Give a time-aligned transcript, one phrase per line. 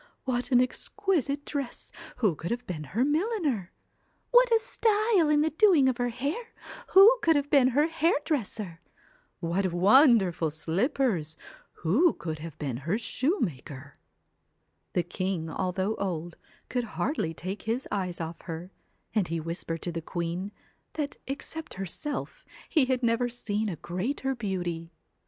[0.23, 3.71] what an exquisite dress who could have been her milliner?
[4.31, 6.53] What a style in the doing of her hair
[6.93, 8.81] who could have been her hairdresser?
[9.41, 11.37] What wonderful slippers,
[11.73, 13.99] who could have been her shoemaker?'
[14.93, 16.35] The king, although old,
[16.67, 18.71] could hardly take his eyes off her,
[19.13, 20.51] and he whispered to the queen,
[20.93, 24.93] that except herself, he had never seen a greater beauty.